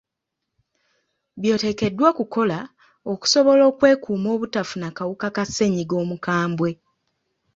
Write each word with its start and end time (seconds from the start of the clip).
By’oteekeddwa 1.41 2.07
okukola 2.11 2.55
okukola 2.59 2.59
okusobola 3.13 3.63
okwekuuma 3.71 4.27
obutafuna 4.35 4.87
kawuka 4.97 5.27
ka 5.35 5.43
ssennyiga 5.47 5.95
omukambwe. 6.03 6.71